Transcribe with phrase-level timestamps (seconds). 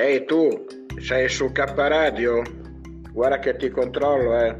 [0.00, 0.48] Ehi tu,
[0.98, 2.40] sei su K Radio?
[3.12, 4.56] Guarda che ti controllo, eh.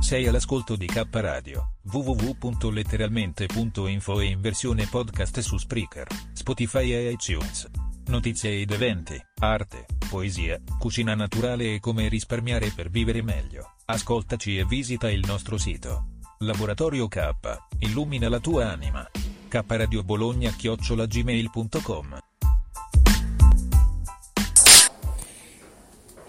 [0.00, 7.68] Sei all'ascolto di K Radio, www.letteralmente.info e in versione podcast su Spreaker, Spotify e iTunes.
[8.08, 13.74] Notizie ed eventi, arte, poesia, cucina naturale e come risparmiare per vivere meglio.
[13.84, 16.06] Ascoltaci e visita il nostro sito.
[16.38, 17.32] Laboratorio K,
[17.80, 19.06] illumina la tua anima.
[19.48, 20.50] K Radio Bologna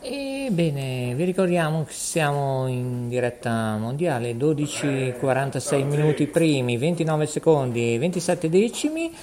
[0.01, 8.49] Ebbene, vi ricordiamo che siamo in diretta mondiale, 12:46 minuti primi, 29 secondi e 27
[8.49, 9.13] decimi.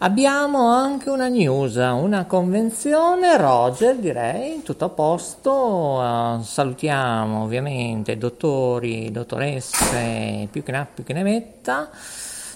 [0.00, 9.10] Abbiamo anche una news, una convenzione, Roger direi, tutto a posto, uh, salutiamo ovviamente dottori,
[9.10, 11.90] dottoresse, più che ne ha più che ne metta,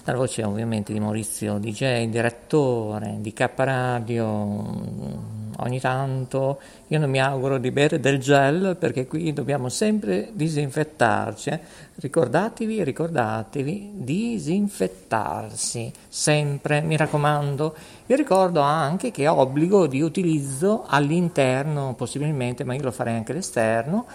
[0.05, 7.21] dalla voce ovviamente di Maurizio DJ, direttore di K Radio, ogni tanto io non mi
[7.21, 11.49] auguro di bere del gel perché qui dobbiamo sempre disinfettarci.
[11.49, 11.59] Eh?
[11.95, 17.75] Ricordatevi, ricordatevi, disinfettarsi sempre, mi raccomando.
[18.05, 23.31] Vi ricordo anche che è obbligo di utilizzo all'interno, possibilmente, ma io lo farei anche
[23.31, 24.05] all'esterno,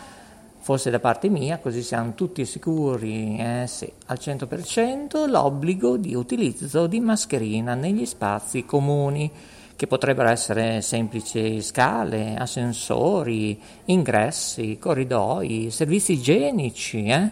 [0.61, 6.87] forse da parte mia, così siamo tutti sicuri, eh, sì, al 100%, l'obbligo di utilizzo
[6.87, 9.31] di mascherina negli spazi comuni
[9.79, 17.31] che potrebbero essere semplici scale, ascensori, ingressi, corridoi, servizi igienici, eh?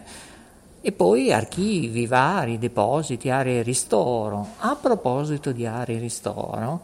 [0.79, 4.47] e poi archivi vari, depositi, aree ristoro.
[4.59, 6.83] A proposito di aree ristoro,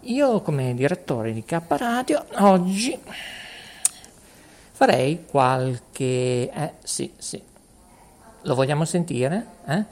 [0.00, 2.98] io come direttore di K Radio oggi
[4.72, 6.50] farei qualche...
[6.52, 7.42] Eh sì, sì.
[8.42, 9.46] Lo vogliamo sentire?
[9.66, 9.82] Eh?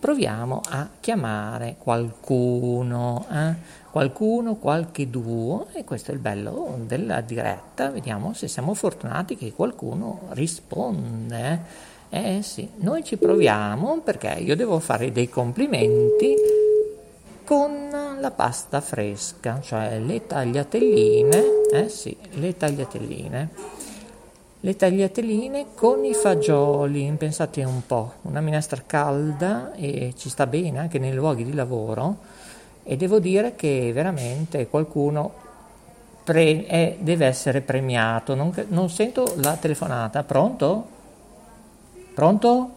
[0.00, 3.26] Proviamo a chiamare qualcuno.
[3.30, 3.84] Eh?
[3.96, 9.54] Qualcuno, qualche duo e questo è il bello della diretta, vediamo se siamo fortunati che
[9.54, 11.60] qualcuno risponde.
[12.10, 16.34] Eh sì, noi ci proviamo perché io devo fare dei complimenti
[17.42, 17.88] con
[18.20, 23.50] la pasta fresca, cioè le tagliatelline, eh sì, le tagliateline.
[24.60, 30.80] Le tagliateline con i fagioli, pensate un po', una minestra calda e ci sta bene
[30.80, 32.35] anche nei luoghi di lavoro
[32.88, 35.34] e devo dire che veramente qualcuno
[36.22, 38.36] pre- è, deve essere premiato.
[38.36, 40.22] Non, non sento la telefonata.
[40.22, 40.88] Pronto?
[42.14, 42.70] Pronto?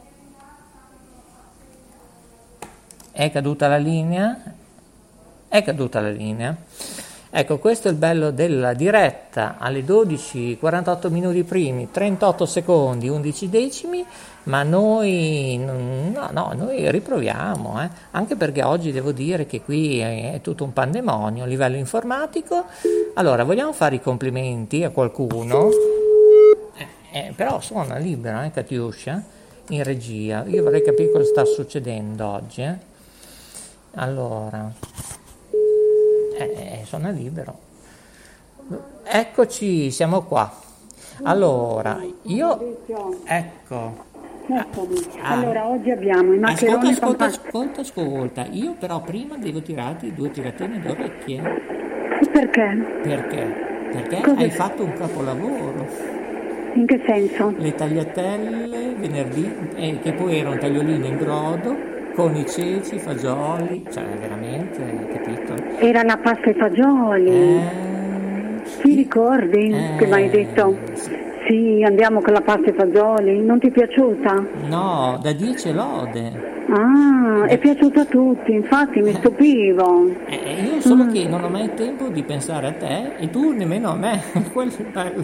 [3.11, 4.41] È caduta la linea?
[5.47, 6.57] È caduta la linea.
[7.31, 13.49] Ecco, questo è il bello della diretta alle 12, 48 minuti primi, 38 secondi, 11
[13.49, 14.03] decimi,
[14.45, 17.89] ma noi, no, no, noi riproviamo, eh?
[18.11, 22.65] anche perché oggi devo dire che qui è, è, tutto un pandemonio a livello informatico.
[23.13, 25.69] Allora, vogliamo fare i complimenti a qualcuno?
[26.75, 29.23] Eh, eh, però suona libera, eh, Katiuscia,
[29.67, 30.45] in regia.
[30.47, 32.63] Io vorrei capire cosa sta succedendo oggi.
[32.63, 32.75] Eh?
[33.93, 34.71] Allora,
[36.43, 37.67] eh, suona libero.
[39.03, 40.51] Eccoci, siamo qua.
[41.23, 42.77] Allora, io...
[43.25, 44.07] Ecco.
[44.51, 44.65] Ah,
[45.21, 48.45] allora, oggi abbiamo i maccheroni ascolta, ascolta, ascolta, ascolta.
[48.51, 51.41] Io però prima devo tirarti due tiratine d'orecchie.
[52.31, 52.99] Perché?
[53.03, 53.67] Perché?
[53.91, 55.87] Perché Cosa hai fatto un capolavoro.
[56.73, 57.53] In che senso?
[57.57, 61.77] Le tagliatelle venerdì, eh, che poi erano tagliolini in brodo,
[62.19, 64.81] con i ceci, i fagioli, cioè veramente,
[65.13, 65.53] capito?
[65.77, 67.29] Era la pasta ai fagioli.
[67.29, 70.75] Eh, Ti ricordi eh, che mi hai detto?
[70.95, 71.17] Sì.
[71.47, 73.41] Sì, andiamo con la pasta ai fagioli.
[73.41, 74.45] Non ti è piaciuta?
[74.67, 76.57] No, da 10 lode.
[76.67, 80.11] Ah, è piaciuta a tutti, infatti mi stupivo.
[80.27, 81.11] Eh, io solo mm.
[81.11, 84.71] che non ho mai tempo di pensare a te e tu nemmeno a me, quello
[84.77, 85.23] è bello.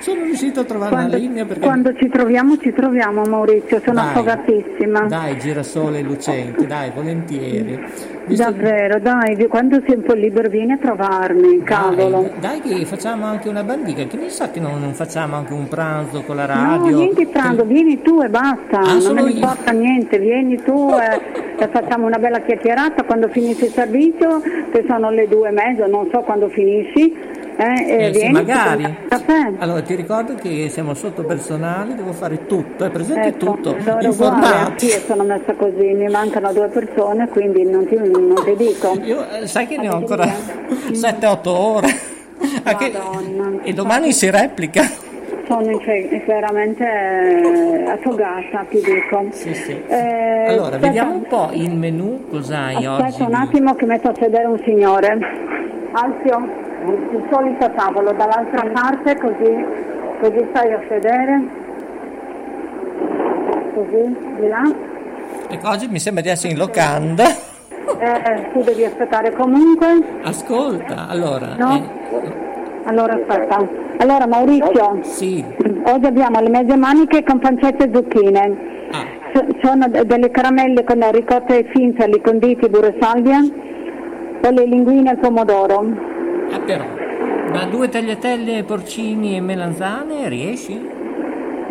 [0.00, 1.60] Sono riuscito a trovare Quando, una linea perché...
[1.62, 5.00] quando ci troviamo, ci troviamo Maurizio, sono Dai, affogatissima.
[5.06, 7.78] Dai, girasole lucente, dai, volentieri.
[8.26, 12.30] Visto- Davvero, dai, quando sei un po' libero vieni a trovarmi, cavolo.
[12.40, 15.68] Dai, che facciamo anche una bandica, che mi sa che non, non facciamo anche un
[15.68, 16.96] pranzo con la No, radio.
[16.98, 19.28] vieni Franco, vieni tu e basta, Ah, non ne io?
[19.28, 25.10] importa niente, vieni tu e, facciamo una bella chiacchierata quando finisci il servizio, che sono
[25.10, 27.14] le due e mezza, non so quando finisci,
[27.60, 28.96] eh, e Eh, sì, magari.
[29.58, 34.06] Allora ti ricordo che siamo sotto personale, devo fare tutto, è presente Ecco, tutto, allora
[34.06, 34.54] informati.
[34.54, 38.98] anch'io sono messa così, mi mancano due persone, quindi non ti, non ti dico.
[39.02, 41.10] Io eh, sai che ne ho ancora via?
[41.12, 41.88] 7-8 ore.
[42.64, 43.62] Madonna.
[43.62, 44.82] e domani si replica.
[45.46, 49.26] Sono infe- veramente eh, affogata, ti dico.
[49.30, 49.82] Sì, sì.
[49.88, 50.86] Eh, allora, aspetta.
[50.86, 53.22] vediamo un po' il menù, cos'hai Aspetta oggi.
[53.22, 55.18] un attimo che metto a sedere un signore.
[55.92, 56.48] Alzio,
[56.86, 59.64] il solito tavolo dall'altra parte così,
[60.20, 61.40] così stai a sedere.
[63.74, 64.62] Così, di là.
[65.48, 67.24] Ecco, oggi mi sembra di essere in locanda.
[67.24, 70.00] Eh, tu devi aspettare comunque.
[70.22, 71.54] Ascolta, allora.
[71.58, 71.74] No?
[71.76, 72.32] eh,
[72.84, 73.66] Allora aspetta.
[73.98, 75.44] Allora Maurizio, sì.
[75.84, 78.58] oggi abbiamo le mezze maniche con pancette e zucchine.
[78.92, 84.50] Ah, So- Sono de- delle caramelle con ricotta e finzali conditi burro e salvia o
[84.50, 85.84] le linguine al pomodoro.
[86.52, 86.84] Ah, però.
[87.52, 90.98] Ma due tagliatelle porcini e melanzane riesci?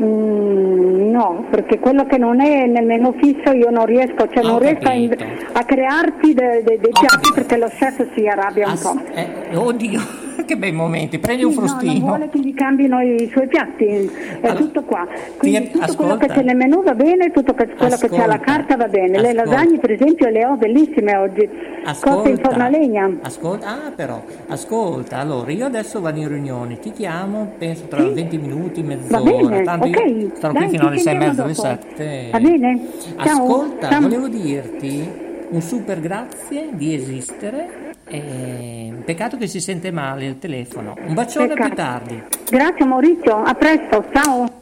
[0.01, 4.47] Mm, no, perché quello che non è nel menù fisso io non riesco, cioè Ho
[4.47, 7.33] non riesco a, a crearti de- de- dei Ho piatti capito.
[7.33, 8.99] perché lo chef si arrabbia un As- po'.
[9.13, 9.99] eh, oddio,
[10.45, 11.19] che bei momenti.
[11.19, 12.06] Prendi un Sì, no, non frustino.
[12.06, 14.07] vuole che gli cambino i suoi piatti, è
[14.41, 15.07] Allora, tutto qua.
[15.38, 16.25] Quindi ti- tutto quello ascolta.
[16.27, 18.39] che c'è nel menù va bene, tutto quello che c'è alla Ascolta.
[18.39, 19.19] carta va bene.
[19.19, 19.44] Le Ascolta.
[19.44, 21.50] lasagne per esempio le ho bellissime oggi,
[22.01, 23.09] cotte in forno a legna.
[23.21, 28.09] Ascolta, ah però, ascolta, allora io adesso vado in riunione, ti chiamo, penso tra Sì.
[28.13, 31.18] 20 minuti, Va mezz'ora, bene, tanto ok, io starò dai, qui fino alle 6 e
[31.18, 31.68] mezza, alle dopo.
[31.68, 32.27] 7.
[32.31, 32.80] Va bene?
[33.18, 33.44] Ciao.
[33.44, 34.01] Ascolta, Ciao.
[34.01, 35.09] volevo dirti
[35.50, 41.47] un super grazie di esistere, eh, peccato che si sente male il telefono, un bacione
[41.47, 41.67] Peccato.
[41.67, 42.23] più tardi.
[42.50, 44.57] Grazie Maurizio, a presto, ciao.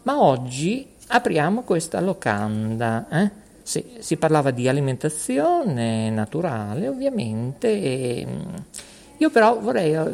[0.03, 3.42] ma oggi apriamo questa locanda eh?
[3.63, 8.55] Sì, si parlava di alimentazione naturale ovviamente e, mm,
[9.17, 10.11] io però vorrei eh,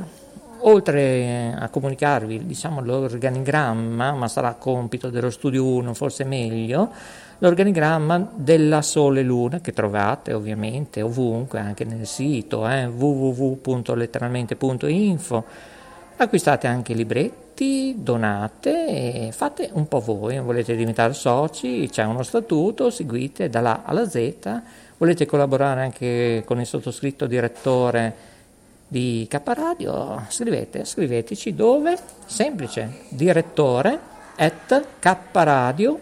[0.59, 6.91] oltre a comunicarvi diciamo, l'organigramma, ma sarà compito dello studio 1, forse meglio,
[7.39, 15.45] l'organigramma della Sole Luna che trovate ovviamente ovunque, anche nel sito eh, www.letteralmente.info.
[16.21, 22.89] Acquistate anche libretti, donate e fate un po' voi, volete diventare soci, c'è uno statuto,
[22.89, 24.33] seguite dalla A alla Z,
[24.97, 28.13] volete collaborare anche con il sottoscritto direttore
[28.85, 31.97] di K Radio, scrivete, scriveteci dove?
[32.25, 33.97] Semplice, direttore
[34.35, 34.87] at
[35.31, 35.95] kradio.net.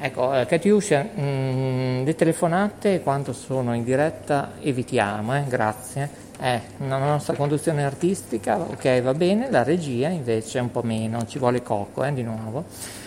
[0.04, 6.10] Ecco, eh, Katiuscia, mh, le telefonate quando sono in diretta evitiamo, eh, grazie.
[6.38, 11.38] Eh, la nostra conduzione artistica, ok, va bene, la regia invece un po' meno, ci
[11.38, 12.64] vuole cocco, eh, di nuovo.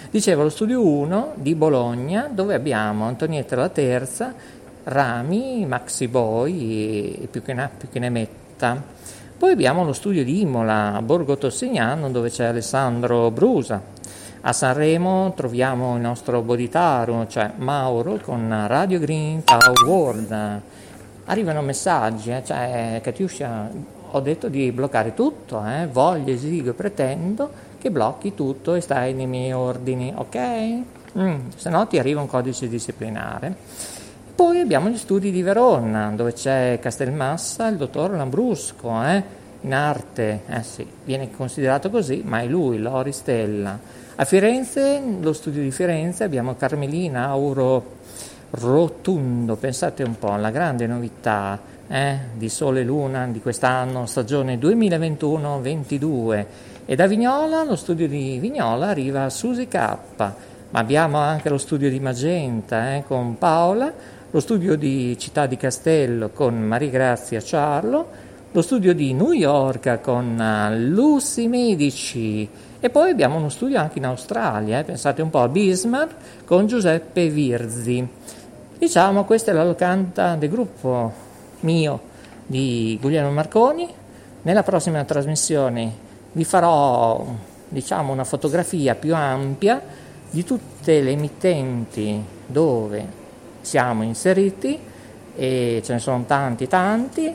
[0.09, 4.33] Dicevo, lo studio 1 di Bologna, dove abbiamo Antonietta la Terza,
[4.85, 8.81] Rami, Maxi Boy e più che, ne, più che ne metta.
[9.37, 13.93] Poi abbiamo lo studio di Imola, Borgo Tossignano, dove c'è Alessandro Brusa.
[14.47, 19.43] A Sanremo troviamo il nostro Boditaru, cioè Mauro con Radio Green
[19.85, 20.61] World.
[21.25, 23.69] Arrivano messaggi, eh, cioè Katiuscia,
[24.11, 29.27] ho detto di bloccare tutto, eh, voglio, esigo, pretendo che blocchi tutto e stai nei
[29.27, 30.39] miei ordini, ok?
[31.17, 33.53] Mm, se no ti arriva un codice disciplinare.
[34.33, 39.21] Poi abbiamo gli studi di Verona, dove c'è Castelmassa, il dottor Lambrusco, eh,
[39.59, 44.05] in arte, eh sì, viene considerato così, ma è lui, Lori Stella.
[44.19, 47.97] A Firenze, lo studio di Firenze, abbiamo Carmelina Auro
[48.49, 54.57] Rotundo, pensate un po', la grande novità eh, di Sole e Luna di quest'anno, stagione
[54.57, 56.45] 2021-22.
[56.87, 59.75] E da Vignola, lo studio di Vignola arriva Susi K,
[60.17, 60.33] ma
[60.71, 63.93] abbiamo anche lo studio di Magenta eh, con Paola,
[64.31, 68.07] lo studio di Città di Castello con Maria Grazia Ciarlo,
[68.51, 73.97] lo studio di New York con eh, Lucy Medici e poi abbiamo uno studio anche
[73.97, 78.07] in Australia, eh, pensate un po' a Bismarck con Giuseppe Virzi.
[78.77, 81.11] Diciamo, questa è la locanda del gruppo
[81.61, 81.99] mio
[82.45, 83.91] di Guglielmo Marconi.
[84.43, 85.91] Nella prossima trasmissione
[86.33, 87.25] vi farò
[87.67, 89.81] diciamo, una fotografia più ampia
[90.29, 93.05] di tutte le emittenti dove
[93.61, 94.79] siamo inseriti
[95.35, 97.33] e ce ne sono tanti tanti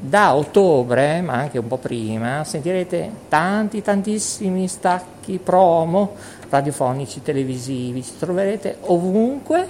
[0.00, 6.14] da ottobre, ma anche un po' prima, sentirete tanti, tantissimi stacchi promo
[6.48, 9.66] radiofonici, televisivi, ci troverete ovunque,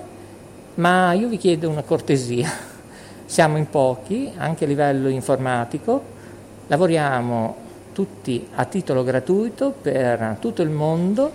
[0.74, 2.50] ma io vi chiedo una cortesia.
[3.24, 6.02] Siamo in pochi, anche a livello informatico,
[6.66, 11.30] lavoriamo tutti a titolo gratuito per tutto il mondo,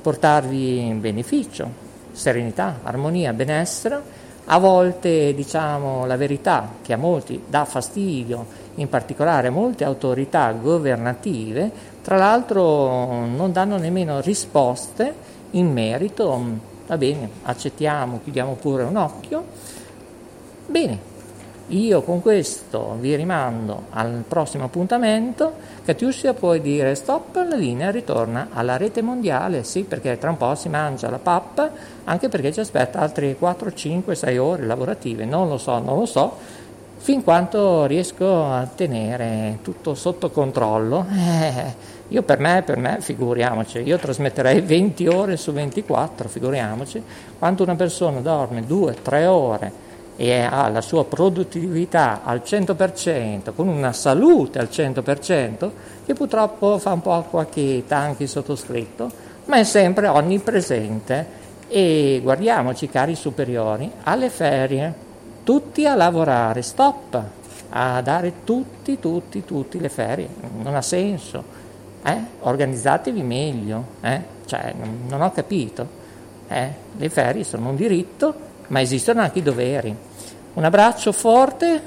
[0.00, 1.68] portarvi beneficio,
[2.12, 4.19] serenità, armonia, benessere
[4.52, 11.70] a volte diciamo la verità che a molti dà fastidio, in particolare molte autorità governative,
[12.02, 15.14] tra l'altro non danno nemmeno risposte
[15.52, 16.42] in merito,
[16.86, 19.44] va bene, accettiamo, chiudiamo pure un occhio.
[20.66, 20.98] Bene,
[21.70, 25.52] io con questo vi rimando al prossimo appuntamento.
[25.84, 30.54] Katiuscia puoi dire stop, la linea ritorna alla rete mondiale, sì, perché tra un po'
[30.54, 31.70] si mangia la pappa,
[32.04, 36.06] anche perché ci aspetta altre 4, 5, 6 ore lavorative, non lo so, non lo
[36.06, 36.36] so,
[36.96, 41.06] fin quanto riesco a tenere tutto sotto controllo.
[41.08, 41.74] Eh,
[42.08, 47.00] io per me, per me, figuriamoci, io trasmetterei 20 ore su 24, figuriamoci,
[47.38, 49.88] quanto una persona dorme 2-3 ore
[50.22, 55.70] e ha la sua produttività al 100%, con una salute al 100%,
[56.04, 59.10] che purtroppo fa un po' acqua cheta anche il sottoscritto,
[59.46, 61.38] ma è sempre onnipresente.
[61.68, 64.92] E guardiamoci, cari superiori, alle ferie,
[65.42, 67.22] tutti a lavorare, stop,
[67.70, 70.28] a dare tutti, tutti, tutti le ferie,
[70.60, 71.42] non ha senso.
[72.04, 72.18] Eh?
[72.40, 74.22] Organizzatevi meglio, eh?
[74.44, 74.74] cioè,
[75.08, 75.88] non ho capito.
[76.46, 76.68] Eh?
[76.94, 80.08] Le ferie sono un diritto, ma esistono anche i doveri.
[80.52, 81.80] Un abbraccio forte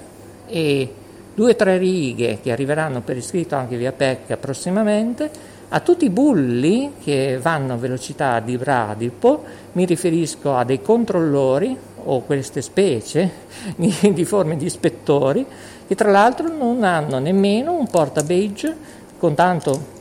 [0.47, 0.93] e
[1.33, 5.29] due o tre righe che arriveranno per iscritto anche via PEC prossimamente.
[5.69, 9.43] A tutti i bulli che vanno a velocità di bradipo,
[9.73, 13.29] mi riferisco a dei controllori o queste specie
[13.75, 15.45] di forme di ispettori
[15.85, 18.75] che tra l'altro non hanno nemmeno un porta badge
[19.17, 19.91] con tanto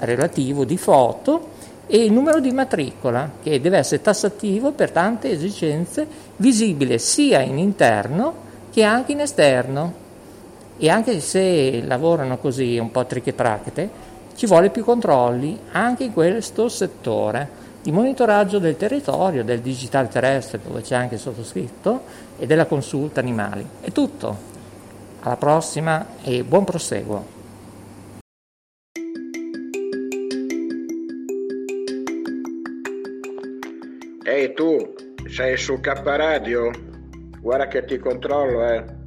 [0.00, 1.56] relativo di foto
[1.90, 7.56] e il numero di matricola che deve essere tassativo per tante esigenze visibile sia in
[7.56, 10.06] interno che anche in esterno
[10.76, 13.90] e anche se lavorano così un po' trichetrachete
[14.36, 20.60] ci vuole più controlli anche in questo settore di monitoraggio del territorio, del digitale terrestre
[20.62, 22.02] dove c'è anche il sottoscritto
[22.38, 23.66] e della consulta animali.
[23.80, 24.36] È tutto.
[25.20, 27.37] Alla prossima e buon proseguo.
[34.38, 34.94] Ehi tu,
[35.26, 36.70] sei su K Radio?
[37.40, 38.98] Guarda che ti controllo, eh.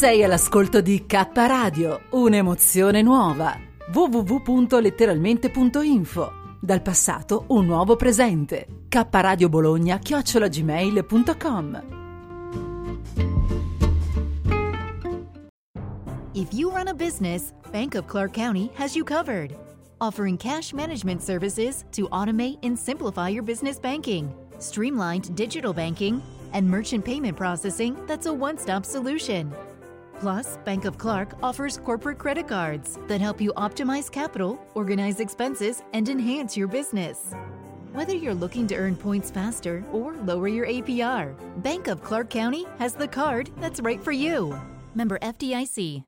[0.00, 3.54] Sei all'ascolto di K Radio, un'emozione nuova.
[3.92, 8.66] www.letteralmente.info Dal passato un nuovo presente.
[8.88, 11.82] K Radio Bologna chiocciolagmail.com
[16.32, 19.54] If you run a business, Bank of Clark County has you covered.
[20.00, 26.22] Offering cash management services to automate and simplify your business banking, streamlined digital banking,
[26.54, 29.52] and merchant payment processing that's a one stop solution.
[30.20, 35.82] Plus, Bank of Clark offers corporate credit cards that help you optimize capital, organize expenses,
[35.94, 37.32] and enhance your business.
[37.92, 42.66] Whether you're looking to earn points faster or lower your APR, Bank of Clark County
[42.78, 44.54] has the card that's right for you.
[44.94, 46.04] Member FDIC.